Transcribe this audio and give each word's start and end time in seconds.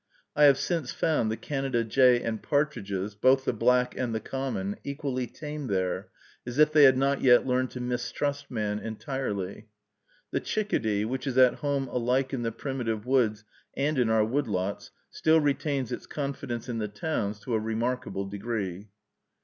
I 0.35 0.45
have 0.45 0.57
since 0.57 0.91
found 0.91 1.29
the 1.29 1.37
Canada 1.37 1.83
jay, 1.83 2.23
and 2.23 2.41
partridges, 2.41 3.13
both 3.13 3.45
the 3.45 3.53
black 3.53 3.95
and 3.95 4.15
the 4.15 4.19
common, 4.19 4.77
equally 4.83 5.27
tame 5.27 5.67
there, 5.67 6.09
as 6.43 6.57
if 6.57 6.71
they 6.73 6.85
had 6.85 6.97
not 6.97 7.21
yet 7.21 7.45
learned 7.45 7.69
to 7.69 7.79
mistrust 7.81 8.49
man 8.49 8.79
entirely. 8.79 9.67
The 10.31 10.39
chickadee, 10.39 11.05
which 11.05 11.27
is 11.27 11.37
at 11.37 11.57
home 11.61 11.87
alike 11.87 12.33
in 12.33 12.41
the 12.41 12.51
primitive 12.51 13.05
woods 13.05 13.43
and 13.77 13.99
in 13.99 14.09
our 14.09 14.25
wood 14.25 14.47
lots, 14.47 14.89
still 15.11 15.39
retains 15.39 15.91
its 15.91 16.07
confidence 16.07 16.67
in 16.67 16.79
the 16.79 16.87
towns 16.87 17.39
to 17.41 17.53
a 17.53 17.59
remarkable 17.59 18.25
degree. 18.25 18.89